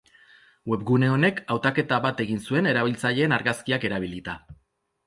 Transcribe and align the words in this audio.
Webgune 0.73 1.09
honek 1.17 1.43
hautaketa 1.57 2.01
bat 2.07 2.25
egin 2.27 2.43
zuen 2.49 2.71
erabiltzaileen 2.73 3.39
argazkiak 3.39 3.89
erabilita. 3.93 4.39